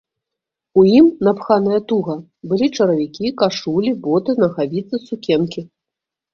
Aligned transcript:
У 0.81 0.85
ім, 0.99 1.09
напханыя 1.27 1.79
туга, 1.91 2.15
былі 2.53 2.71
чаравікі, 2.77 3.33
кашулі, 3.43 3.95
боты, 4.09 4.31
нагавіцы, 4.43 4.95
сукенкі. 5.09 5.61